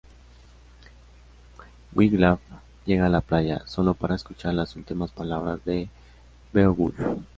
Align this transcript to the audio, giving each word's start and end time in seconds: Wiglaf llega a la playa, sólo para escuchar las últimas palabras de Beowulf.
Wiglaf 1.93 2.39
llega 2.87 3.05
a 3.05 3.09
la 3.09 3.21
playa, 3.21 3.61
sólo 3.67 3.93
para 3.93 4.15
escuchar 4.15 4.55
las 4.55 4.75
últimas 4.75 5.11
palabras 5.11 5.63
de 5.63 5.89
Beowulf. 6.51 6.97